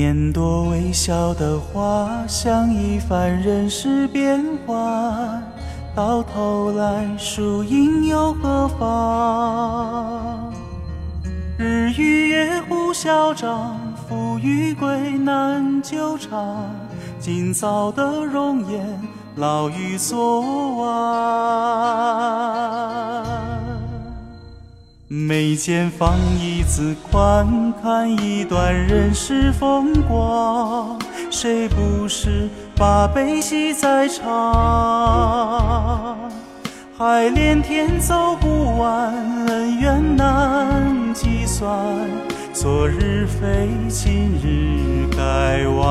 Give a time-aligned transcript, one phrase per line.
[0.00, 5.42] 年多微笑的花，像一番人世变幻，
[5.94, 10.54] 到头来输赢又何妨？
[11.58, 13.78] 日与夜互消长，
[14.08, 16.64] 富与贵难久长。
[17.18, 18.98] 今早的容颜，
[19.36, 20.90] 老于昨晚。
[25.12, 30.96] 眉间放一字宽，看一段人世风光。
[31.32, 34.24] 谁不是把悲喜在尝？
[36.96, 39.12] 海连天走不完，
[39.48, 41.68] 恩怨难计算。
[42.52, 45.90] 昨日非今日该忘。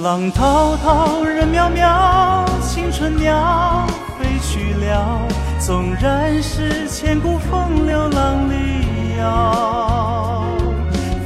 [0.00, 3.57] 浪滔滔，人渺渺，青春鸟。
[5.68, 10.42] 纵然是千古风流浪里摇。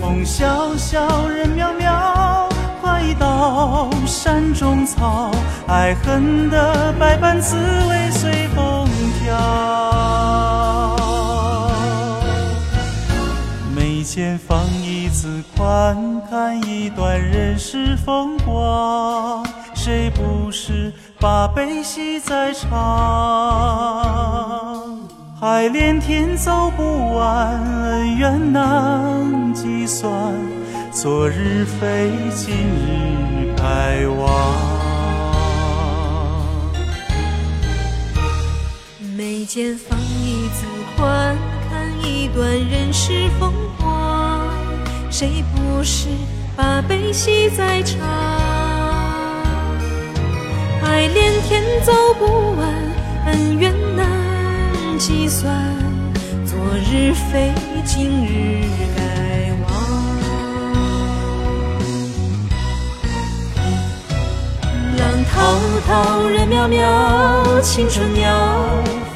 [0.00, 2.48] 风萧萧，人渺渺，
[2.80, 5.30] 快到山中草。
[5.68, 7.56] 爱恨的百般滋
[7.88, 8.88] 味随风
[9.20, 9.38] 飘。
[13.76, 19.46] 眉间放一字宽，看一段人世风光。
[19.84, 22.70] 谁不是把悲喜在尝？
[25.40, 30.08] 海连天走不完，恩怨难计算。
[30.92, 34.54] 昨日非今日该忘。
[39.16, 40.64] 眉间放一字
[40.96, 41.36] 宽，
[41.68, 44.46] 看一段人世风光。
[45.10, 46.06] 谁不是
[46.54, 47.98] 把悲喜在尝？
[50.92, 52.68] 爱连天走不完，
[53.24, 54.06] 恩怨难
[54.98, 55.50] 计算。
[56.44, 57.50] 昨日非
[57.82, 59.00] 今日该
[59.62, 59.64] 忘。
[64.98, 65.00] 浪
[65.32, 65.34] 滔
[65.86, 68.28] 滔，人渺渺，青春鸟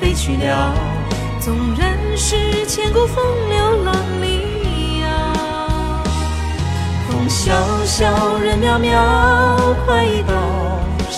[0.00, 0.72] 飞去了。
[1.40, 5.04] 纵然是千古风流浪里摇。
[7.06, 7.52] 风萧
[7.84, 8.96] 萧，人渺渺，
[9.84, 10.22] 快意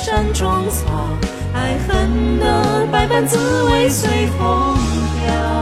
[0.08, 1.06] 山中草。
[1.52, 4.74] 爱恨的百般滋味随风
[5.20, 5.57] 飘。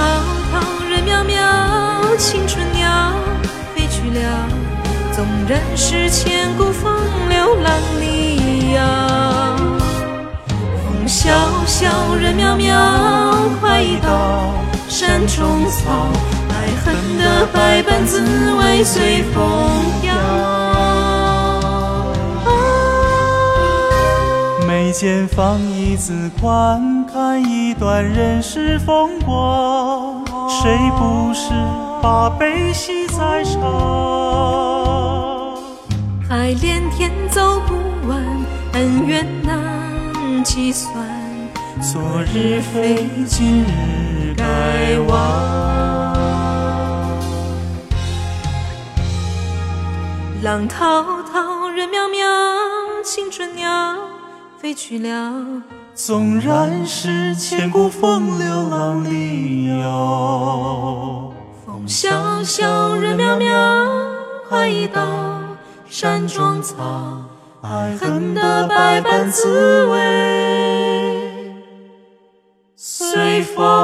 [0.00, 0.02] 滔
[0.50, 0.52] 滔，
[0.88, 3.12] 人渺渺，青春鸟
[3.74, 4.48] 飞去了。
[5.12, 6.90] 纵然是千古风
[7.28, 8.80] 流浪里遥。
[10.48, 11.30] 风萧
[11.66, 12.72] 萧，人渺渺，
[13.60, 14.54] 快意刀
[14.88, 16.08] 山中草。
[16.48, 18.22] 爱恨的百般滋
[18.54, 19.42] 味随风
[20.00, 20.14] 飘。
[24.66, 30.24] 眉间放一字宽，看一段人世风光。
[30.48, 31.50] 谁不是
[32.00, 33.60] 把悲喜在尝？
[36.28, 37.74] 爱连天走不
[38.08, 38.24] 完，
[38.74, 41.04] 恩怨难计算。
[41.80, 45.18] 昨日非今日该忘。
[50.42, 52.24] 浪滔滔，人渺渺，
[53.04, 53.96] 青春鸟
[54.58, 55.34] 飞去了。
[55.94, 61.32] 纵然是千古风流浪里游。
[61.66, 63.52] 风萧萧，人渺渺，
[64.48, 65.06] 快意刀
[65.86, 66.76] 山中草。
[67.62, 70.00] 爱恨的百般滋味
[72.74, 73.79] 随风。